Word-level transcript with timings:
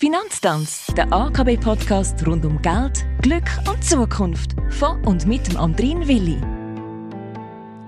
Finanztanz, 0.00 0.86
der 0.96 1.12
AKB-Podcast 1.12 2.24
rund 2.24 2.44
um 2.44 2.62
Geld, 2.62 3.04
Glück 3.20 3.50
und 3.68 3.82
Zukunft. 3.82 4.54
Von 4.70 5.04
und 5.04 5.26
mit 5.26 5.48
dem 5.48 5.56
Andrin 5.56 6.06
Willi. 6.06 6.40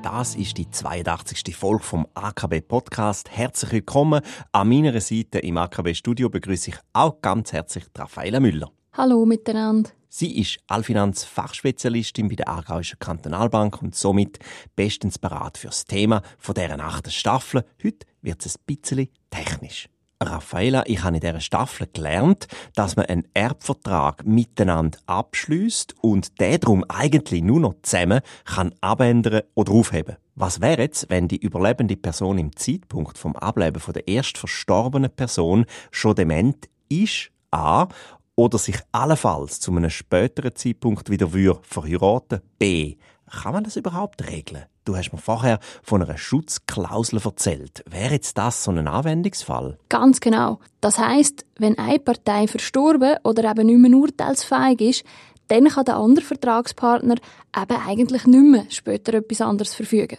Das 0.02 0.34
ist 0.34 0.58
die 0.58 0.68
82. 0.68 1.54
Folge 1.54 1.84
vom 1.84 2.08
AKB 2.14 2.62
Podcast. 2.62 3.30
Herzlich 3.30 3.70
willkommen. 3.70 4.22
An 4.50 4.68
meiner 4.68 5.00
Seite 5.00 5.38
im 5.38 5.56
AKB 5.56 5.94
Studio 5.94 6.28
begrüße 6.28 6.70
ich 6.70 6.76
auch 6.94 7.22
ganz 7.22 7.52
herzlich 7.52 7.84
Raffaella 7.96 8.40
Müller. 8.40 8.72
Hallo 8.94 9.24
miteinander. 9.24 9.90
Sie 10.08 10.36
ist 10.36 10.58
Allfinanz-Fachspezialistin 10.66 12.28
bei 12.28 12.34
der 12.34 12.48
Aargauischen 12.48 12.98
Kantonalbank 12.98 13.80
und 13.80 13.94
somit 13.94 14.40
bestens 14.74 15.16
parat 15.16 15.58
für 15.58 15.68
das 15.68 15.84
Thema 15.84 16.22
von 16.38 16.56
deren 16.56 16.80
achten 16.80 17.12
Staffel. 17.12 17.64
Heute 17.84 18.04
wird 18.20 18.44
es 18.44 18.56
ein 18.56 18.62
bisschen 18.66 19.10
technisch. 19.30 19.88
Raffaella, 20.22 20.82
ich 20.86 21.02
habe 21.02 21.16
in 21.16 21.20
dieser 21.20 21.40
Staffel 21.40 21.88
gelernt, 21.90 22.46
dass 22.74 22.94
man 22.94 23.06
einen 23.06 23.26
Erbvertrag 23.32 24.26
miteinander 24.26 24.98
abschließt 25.06 25.94
und 26.02 26.38
der 26.40 26.58
darum 26.58 26.84
eigentlich 26.88 27.42
nur 27.42 27.60
noch 27.60 27.76
zusammen 27.80 28.20
kann 28.44 28.74
abändern 28.82 29.42
oder 29.54 29.72
aufheben. 29.72 30.16
Was 30.34 30.60
wäre 30.60 30.82
jetzt, 30.82 31.08
wenn 31.08 31.26
die 31.26 31.38
überlebende 31.38 31.96
Person 31.96 32.36
im 32.36 32.54
Zeitpunkt 32.54 33.16
vom 33.16 33.34
Ableben 33.34 33.80
von 33.80 33.94
der 33.94 34.08
erst 34.08 34.36
verstorbenen 34.36 35.10
Person 35.10 35.64
schon 35.90 36.14
dement 36.14 36.68
ist, 36.90 37.30
A, 37.50 37.88
oder 38.36 38.58
sich 38.58 38.76
allenfalls 38.92 39.60
zu 39.60 39.74
einem 39.74 39.90
späteren 39.90 40.54
Zeitpunkt 40.54 41.08
wieder 41.08 41.28
verheiraten, 41.62 42.40
B, 42.58 42.96
kann 43.30 43.52
man 43.52 43.64
das 43.64 43.76
überhaupt 43.76 44.28
regeln? 44.28 44.64
Du 44.84 44.96
hast 44.96 45.12
mir 45.12 45.18
vorher 45.18 45.60
von 45.82 46.02
einer 46.02 46.18
Schutzklausel 46.18 47.20
erzählt. 47.24 47.84
Wäre 47.88 48.14
jetzt 48.14 48.36
das 48.38 48.64
so 48.64 48.70
ein 48.70 48.88
Anwendungsfall? 48.88 49.78
Ganz 49.88 50.20
genau. 50.20 50.58
Das 50.80 50.98
heißt, 50.98 51.44
wenn 51.58 51.78
eine 51.78 51.98
Partei 51.98 52.46
verstorben 52.46 53.16
oder 53.22 53.50
eben 53.50 53.66
nicht 53.66 53.78
mehr 53.78 53.98
urteilsfähig 53.98 54.80
ist, 54.80 55.04
dann 55.48 55.68
kann 55.68 55.84
der 55.84 55.96
andere 55.96 56.24
Vertragspartner 56.24 57.16
eben 57.56 57.80
eigentlich 57.86 58.26
nicht 58.26 58.44
mehr 58.44 58.64
später 58.68 59.14
etwas 59.14 59.40
anderes 59.40 59.74
verfügen. 59.74 60.18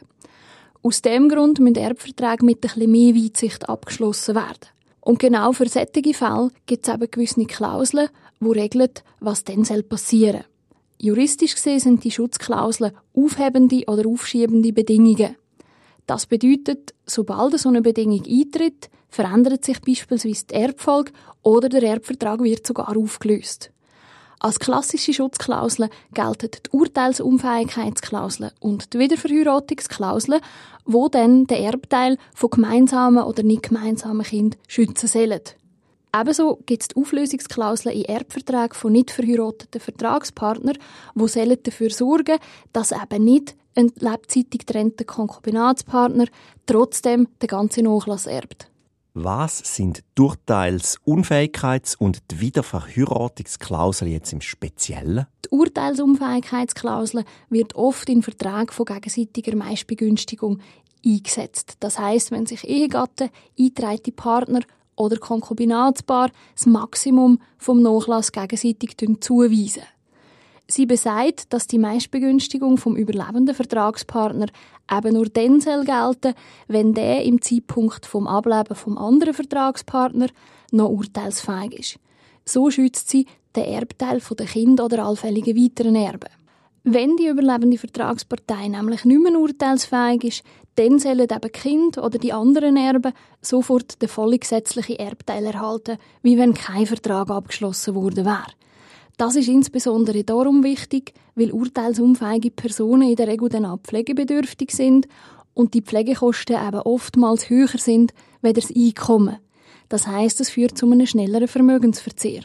Aus 0.84 1.02
dem 1.02 1.30
Grund 1.30 1.60
müssen 1.60 1.76
Erbverträge 1.76 2.46
mit 2.46 2.62
bisschen 2.62 2.92
mehr 2.92 3.16
Weitsicht 3.16 3.70
abgeschlossen 3.70 4.36
werden. 4.36 4.70
Und 5.00 5.20
genau 5.20 5.52
für 5.52 5.68
solche 5.68 6.14
Fälle 6.14 6.50
gibt 6.66 6.88
es 6.88 6.94
eben 6.94 7.10
gewisse 7.10 7.46
Klauseln, 7.46 8.10
die 8.40 8.48
regeln, 8.48 8.92
was 9.20 9.44
dann 9.44 9.64
passieren 9.88 10.42
soll. 10.42 10.51
Juristisch 11.04 11.56
gesehen 11.56 11.80
sind 11.80 12.04
die 12.04 12.12
Schutzklauseln 12.12 12.92
aufhebende 13.16 13.86
oder 13.88 14.08
aufschiebende 14.08 14.72
Bedingungen. 14.72 15.36
Das 16.06 16.28
bedeutet, 16.28 16.94
sobald 17.08 17.58
so 17.58 17.70
eine 17.70 17.82
Bedingung 17.82 18.24
eintritt, 18.24 18.92
verändert 19.10 19.66
sich 19.66 19.82
beispielsweise 19.82 20.46
die 20.46 20.54
Erbfolge 20.54 21.12
oder 21.42 21.70
der 21.70 21.82
Erbvertrag 21.82 22.44
wird 22.44 22.68
sogar 22.68 22.96
aufgelöst. 22.96 23.72
Als 24.40 24.60
klassische 24.60 25.12
Schutzklauseln 25.12 25.90
gelten 26.14 26.52
die 26.52 26.70
Urteilsunfähigkeitsklausel 26.72 28.52
und 28.60 28.94
die 28.94 29.00
Wiederverheiratungsklausel, 29.00 30.40
wo 30.86 31.10
dann 31.10 31.48
den 31.48 31.64
Erbteil 31.64 32.20
von 32.36 32.52
gemeinsamen 32.52 33.24
oder 33.24 33.42
nicht 33.42 33.64
gemeinsamen 33.64 34.24
Kindern 34.24 34.60
schützen 34.68 35.08
sollen. 35.08 35.42
Ebenso 36.14 36.58
gibt 36.66 36.82
es 36.82 36.88
die 36.90 36.96
Auflösungsklauseln 36.98 37.96
in 37.96 38.06
Erbverträgen 38.06 38.74
von 38.74 38.92
nicht 38.92 39.12
verheirateten 39.12 39.80
Vertragspartnern, 39.80 40.78
die 41.16 41.64
dafür 41.64 41.90
sorgen 41.90 42.38
dass 42.74 42.92
eben 42.92 43.24
nicht 43.24 43.56
ein 43.76 43.92
lebzeitig 43.96 44.66
getrennter 44.66 45.06
Konkubinatspartner 45.06 46.26
trotzdem 46.66 47.30
den 47.42 47.48
ganzen 47.48 47.86
Nachlass 47.86 48.26
erbt. 48.26 48.70
Was 49.14 49.60
sind 49.60 50.04
die 50.18 50.22
Urteilsunfähigkeits- 50.22 51.98
und 51.98 52.20
die 52.32 52.40
Wiederverheiratungsklausel 52.40 54.08
jetzt 54.08 54.32
im 54.32 54.40
Speziellen? 54.40 55.28
Die 55.46 55.50
Urteilsunfähigkeitsklausel 55.50 57.26
wird 57.50 57.76
oft 57.76 58.08
in 58.10 58.24
Verträgen 58.24 58.72
von 58.72 58.86
gegenseitiger 58.86 59.56
Meistbegünstigung 59.58 60.60
eingesetzt. 61.06 61.76
Das 61.82 62.00
heißt, 62.00 62.32
wenn 62.32 62.46
sich 62.46 62.68
Ehegatten, 62.68 63.30
eingetragene 63.60 64.16
Partner 64.16 64.62
oder 65.02 65.18
Konkubinatspaar 65.18 66.32
das 66.56 66.66
Maximum 66.66 67.40
vom 67.58 67.82
Nachlass 67.82 68.32
gegenseitig 68.32 68.96
zuweisen. 69.20 69.84
Sie 70.68 70.86
besagt, 70.86 71.52
dass 71.52 71.68
die 71.68 71.80
Meistbegünstigung 71.80 72.78
vom 72.78 72.96
überlebenden 72.96 73.54
Vertragspartner 73.54 74.48
eben 74.90 75.14
nur 75.14 75.26
dann 75.26 75.60
soll 75.60 75.84
gelten, 75.84 76.34
wenn 76.68 76.94
der 76.94 77.26
im 77.26 77.42
Zeitpunkt 77.42 78.06
vom 78.06 78.26
Ableben 78.26 78.76
vom 78.76 78.98
anderen 78.98 79.34
Vertragspartner 79.34 80.28
noch 80.72 80.90
urteilsfähig 80.90 81.78
ist. 81.78 82.00
So 82.46 82.72
schützt 82.72 83.10
sie 83.10 83.26
den 83.56 83.66
Erbteil 83.66 84.22
der 84.22 84.46
Kinder 84.46 84.86
oder 84.86 85.06
allfälligen 85.06 85.58
weiteren 85.58 85.96
Erben. 85.96 86.30
Wenn 86.84 87.16
die 87.16 87.28
überlebende 87.28 87.78
Vertragspartei 87.78 88.68
nämlich 88.68 89.06
nicht 89.06 89.22
mehr 89.22 89.40
urteilsfähig 89.40 90.24
ist, 90.24 90.44
dann 90.76 90.98
sollen 90.98 91.20
eben 91.20 91.52
Kind 91.52 91.98
oder 92.00 92.18
die 92.18 92.34
anderen 92.34 92.76
Erben 92.76 93.14
sofort 93.40 94.02
den 94.02 94.10
vollen 94.10 94.40
gesetzlichen 94.40 94.96
Erbteil 94.96 95.46
erhalten, 95.46 95.98
wie 96.24 96.40
wenn 96.40 96.56
kein 96.56 96.88
Vertrag 96.88 97.30
abgeschlossen 97.30 97.94
worden 97.94 98.26
wäre. 98.26 98.48
Das 99.18 99.36
ist 99.36 99.48
insbesondere 99.48 100.24
darum 100.24 100.64
wichtig, 100.64 101.14
weil 101.36 101.52
urteilsunfähige 101.52 102.50
Personen 102.50 103.10
in 103.10 103.16
der 103.16 103.28
Regel 103.28 103.50
dann 103.50 103.66
auch 103.66 103.80
pflegebedürftig 103.82 104.72
sind 104.72 105.08
und 105.54 105.76
die 105.76 105.84
Pflegekosten 105.84 106.56
eben 106.56 106.82
oftmals 106.82 107.50
höher 107.50 107.78
sind, 107.78 108.14
als 108.42 108.54
das 108.56 108.76
Einkommen. 108.76 109.38
Das 109.90 110.08
heißt, 110.08 110.42
es 110.42 110.50
führt 110.50 110.78
zu 110.78 110.90
einem 110.90 111.06
schnelleren 111.06 111.48
Vermögensverzehr. 111.48 112.42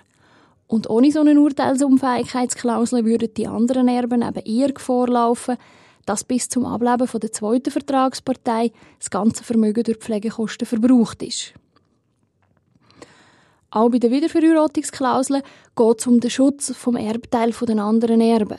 Und 0.68 0.90
ohne 0.90 1.12
so 1.12 1.20
eine 1.20 1.40
Urteilsunfähigkeitsklausel 1.40 3.04
würden 3.04 3.32
die 3.34 3.46
anderen 3.46 3.88
Erben 3.88 4.22
eben 4.22 4.44
eher 4.44 4.72
Gefahr 4.72 5.08
laufen, 5.08 5.56
dass 6.06 6.24
bis 6.24 6.48
zum 6.48 6.66
Ableben 6.66 7.08
der 7.20 7.32
zweiten 7.32 7.70
Vertragspartei 7.70 8.72
das 8.98 9.10
ganze 9.10 9.44
Vermögen 9.44 9.84
durch 9.84 9.98
Pflegekosten 9.98 10.66
verbraucht 10.66 11.22
ist. 11.22 11.52
Auch 13.70 13.90
bei 13.90 13.98
den 13.98 14.10
Wiederverheiratungsklauseln 14.12 15.42
geht 15.76 16.00
es 16.00 16.06
um 16.06 16.20
den 16.20 16.30
Schutz 16.30 16.74
vom 16.74 16.96
Erbteil 16.96 17.50
der 17.50 17.78
anderen 17.78 18.20
Erben. 18.20 18.58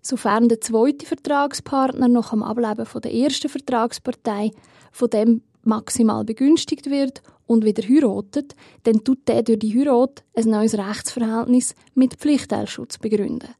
Sofern 0.00 0.48
der 0.48 0.60
zweite 0.60 1.06
Vertragspartner 1.06 2.08
nach 2.08 2.30
dem 2.30 2.42
Ableben 2.42 2.86
der 3.02 3.14
ersten 3.14 3.48
Vertragspartei 3.48 4.50
von 4.90 5.10
dem 5.10 5.42
maximal 5.62 6.24
begünstigt 6.24 6.90
wird 6.90 7.22
und 7.52 7.64
wieder 7.64 7.82
heiratet, 7.86 8.54
dann 8.84 9.04
tut 9.04 9.28
der 9.28 9.42
durch 9.42 9.60
die 9.60 9.78
Heirat 9.78 10.24
ein 10.34 10.50
neues 10.50 10.76
Rechtsverhältnis 10.76 11.74
mit 11.94 12.14
Pflichtteilschutz 12.14 12.98
begründen. 12.98 13.54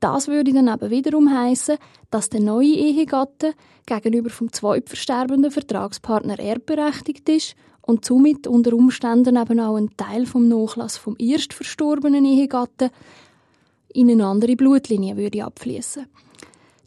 Das 0.00 0.28
würde 0.28 0.52
dann 0.52 0.68
eben 0.68 0.90
wiederum 0.90 1.32
heißen, 1.32 1.78
dass 2.10 2.28
der 2.28 2.40
neue 2.40 2.74
Ehegatte 2.74 3.54
gegenüber 3.86 4.30
vom 4.30 4.52
zweitversterbenden 4.52 5.50
Vertragspartner 5.50 6.38
erbberechtigt 6.38 7.28
ist 7.28 7.56
und 7.82 8.04
somit 8.04 8.46
unter 8.46 8.74
Umständen 8.74 9.36
eben 9.36 9.60
auch 9.60 9.76
einen 9.76 9.96
Teil 9.96 10.26
vom 10.26 10.48
Nachlass 10.48 10.96
vom 10.96 11.16
erst 11.18 11.54
verstorbenen 11.54 12.24
Ehegatten 12.24 12.90
in 13.94 14.10
eine 14.10 14.26
andere 14.26 14.56
Blutlinie 14.56 15.16
würde 15.16 15.44
abfließen. 15.44 16.06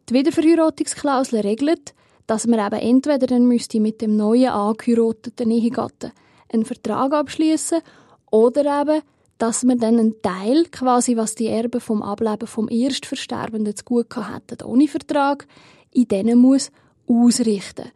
Die 0.09 0.13
Wiederverheiratungsklausel 0.13 1.39
regelt, 1.39 1.95
dass 2.27 2.45
man 2.45 2.59
eben 2.59 2.79
entweder 2.79 3.25
dann 3.25 3.47
müsste 3.47 3.79
mit 3.79 4.01
dem 4.01 4.15
neuen 4.15 4.49
angeheirateten 4.49 5.49
Ehegatten 5.49 6.11
einen 6.51 6.65
Vertrag 6.65 7.13
abschließen 7.13 7.81
oder 8.31 8.81
eben, 8.81 9.01
dass 9.37 9.63
man 9.63 9.79
dann 9.79 9.97
einen 9.97 10.21
Teil, 10.21 10.65
quasi 10.65 11.15
was 11.15 11.35
die 11.35 11.47
Erben 11.47 11.79
vom 11.79 12.01
Ableben 12.01 12.47
vom 12.47 12.69
Erstversterbenden 12.69 13.75
zu 13.75 13.85
gut 13.85 14.15
hätten, 14.15 14.65
ohne 14.65 14.87
Vertrag, 14.87 15.47
in 15.91 16.07
denen 16.07 16.39
muss 16.39 16.71
ausrichten. 17.07 17.91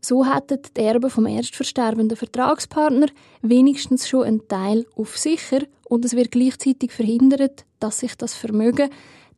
So 0.00 0.24
hätten 0.24 0.60
die 0.76 0.80
Erben 0.80 1.10
vom 1.10 1.26
erstversterbenden 1.26 2.16
Vertragspartner 2.16 3.08
wenigstens 3.42 4.08
schon 4.08 4.24
einen 4.24 4.48
Teil 4.48 4.86
auf 4.96 5.18
sicher 5.18 5.60
und 5.88 6.04
es 6.04 6.14
wird 6.16 6.30
gleichzeitig 6.30 6.92
verhindert, 6.92 7.64
dass 7.80 8.00
sich 8.00 8.14
das 8.16 8.34
Vermögen 8.34 8.88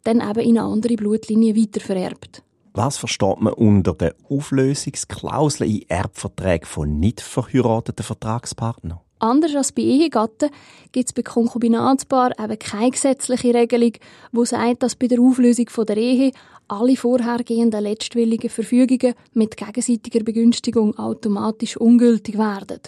dann 0.04 0.20
eben 0.20 0.40
in 0.40 0.58
eine 0.58 0.68
andere 0.68 0.94
Blutlinie 0.96 1.56
weitervererbt. 1.56 2.42
Was 2.78 2.96
versteht 2.96 3.40
man 3.40 3.54
unter 3.54 3.92
der 3.92 4.14
Auflösungsklausel 4.30 5.68
in 5.68 5.88
Erbverträgen 5.88 6.64
von 6.64 7.00
nicht 7.00 7.20
verheirateten 7.20 8.04
Vertragspartnern? 8.04 9.00
Anders 9.18 9.56
als 9.56 9.72
bei 9.72 9.82
Ehegatten 9.82 10.50
gibt 10.92 11.08
es 11.08 11.12
bei 11.12 11.22
Konkubinatspaar 11.22 12.38
eben 12.38 12.56
keine 12.56 12.92
gesetzliche 12.92 13.52
Regelung, 13.52 13.94
die 14.30 14.46
sagt, 14.46 14.84
dass 14.84 14.94
bei 14.94 15.08
der 15.08 15.18
Auflösung 15.18 15.66
der 15.88 15.96
Ehe 15.96 16.30
alle 16.68 16.96
vorhergehenden 16.96 17.82
letztwilligen 17.82 18.48
Verfügungen 18.48 19.14
mit 19.32 19.56
gegenseitiger 19.56 20.22
Begünstigung 20.22 20.96
automatisch 21.00 21.76
ungültig 21.76 22.38
werden. 22.38 22.78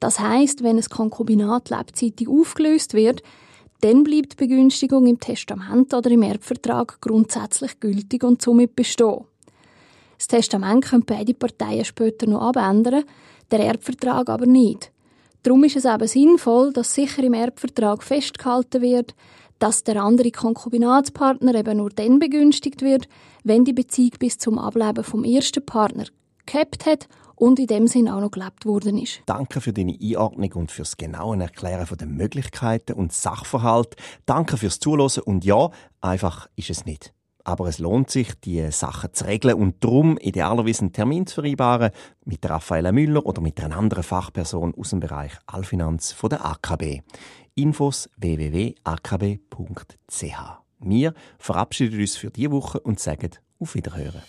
Das 0.00 0.20
heißt, 0.20 0.62
wenn 0.62 0.78
ein 0.78 0.88
Konkubinat 0.88 1.68
lebzeitig 1.68 2.28
aufgelöst 2.28 2.94
wird, 2.94 3.22
dann 3.80 4.04
bleibt 4.04 4.32
die 4.32 4.36
Begünstigung 4.36 5.06
im 5.06 5.20
Testament 5.20 5.92
oder 5.92 6.10
im 6.10 6.22
Erbvertrag 6.22 7.00
grundsätzlich 7.00 7.78
gültig 7.80 8.24
und 8.24 8.40
somit 8.40 8.74
bestehen. 8.74 9.24
Das 10.18 10.28
Testament 10.28 10.84
können 10.84 11.04
beide 11.04 11.34
Parteien 11.34 11.84
später 11.84 12.26
noch 12.26 12.40
abändern, 12.40 13.04
der 13.50 13.60
Erbvertrag 13.60 14.28
aber 14.28 14.46
nicht. 14.46 14.90
Darum 15.42 15.62
ist 15.64 15.76
es 15.76 15.84
eben 15.84 16.08
sinnvoll, 16.08 16.72
dass 16.72 16.94
sicher 16.94 17.22
im 17.22 17.34
Erbvertrag 17.34 18.02
festgehalten 18.02 18.82
wird, 18.82 19.14
dass 19.58 19.84
der 19.84 20.02
andere 20.02 20.30
Konkubinatspartner 20.30 21.54
eben 21.54 21.78
nur 21.78 21.90
dann 21.90 22.18
begünstigt 22.18 22.82
wird, 22.82 23.08
wenn 23.44 23.64
die 23.64 23.72
Beziehung 23.72 24.12
bis 24.18 24.38
zum 24.38 24.58
Ableben 24.58 25.04
vom 25.04 25.24
ersten 25.24 25.64
Partner 25.64 26.06
gehabt 26.46 26.86
hat 26.86 27.08
und 27.36 27.58
in 27.58 27.66
dem 27.66 27.86
Sinn 27.86 28.08
auch 28.08 28.20
noch 28.20 28.30
gelebt 28.30 28.64
worden 28.66 28.98
ist. 28.98 29.20
Danke 29.26 29.60
für 29.60 29.72
deine 29.72 29.96
Einordnung 30.00 30.52
und 30.54 30.72
fürs 30.72 30.96
genaue 30.96 31.38
Erklären 31.38 31.86
der 31.96 32.06
Möglichkeiten 32.06 32.94
und 32.94 33.12
Sachverhalt. 33.12 33.96
Danke 34.24 34.56
fürs 34.56 34.80
Zuhören 34.80 35.22
und 35.24 35.44
ja, 35.44 35.70
einfach 36.00 36.48
ist 36.56 36.70
es 36.70 36.84
nicht. 36.86 37.12
Aber 37.44 37.68
es 37.68 37.78
lohnt 37.78 38.10
sich, 38.10 38.34
die 38.40 38.72
Sachen 38.72 39.12
zu 39.12 39.24
regeln 39.24 39.54
und 39.54 39.84
darum 39.84 40.18
idealerweise 40.18 40.80
einen 40.80 40.92
Termin 40.92 41.28
zu 41.28 41.36
vereinbaren 41.36 41.92
mit 42.24 42.44
Raffaella 42.48 42.90
Müller 42.90 43.24
oder 43.24 43.40
mit 43.40 43.62
einer 43.62 43.76
anderen 43.76 44.02
Fachperson 44.02 44.74
aus 44.74 44.90
dem 44.90 44.98
Bereich 44.98 45.32
Allfinanz 45.46 46.10
von 46.10 46.30
der 46.30 46.44
AKB. 46.44 47.02
Infos 47.54 48.10
www.akb.ch. 48.16 49.46
Wir 50.80 51.14
verabschieden 51.38 52.00
uns 52.00 52.16
für 52.16 52.30
diese 52.30 52.50
Woche 52.50 52.80
und 52.80 52.98
sagen 52.98 53.30
auf 53.60 53.76
Wiederhören. 53.76 54.22